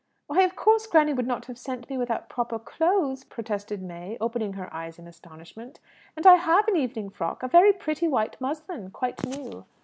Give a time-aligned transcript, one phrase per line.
[0.25, 4.53] "Why, of course granny would not have sent me without proper clothes!" protested May, opening
[4.53, 5.79] her eyes in astonishment.
[6.17, 9.63] "And I have an evening frock a very pretty white muslin, quite new."